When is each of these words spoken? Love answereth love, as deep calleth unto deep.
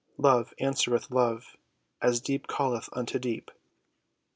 Love 0.17 0.51
answereth 0.57 1.11
love, 1.11 1.55
as 2.01 2.19
deep 2.19 2.47
calleth 2.47 2.89
unto 2.91 3.19
deep. 3.19 3.51